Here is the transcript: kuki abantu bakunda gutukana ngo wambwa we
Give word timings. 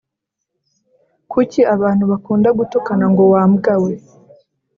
kuki 1.31 1.59
abantu 1.75 2.03
bakunda 2.11 2.49
gutukana 2.57 3.05
ngo 3.11 3.23
wambwa 3.33 3.73
we 3.83 3.93